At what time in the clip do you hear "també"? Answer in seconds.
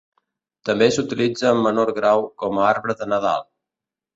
0.69-0.87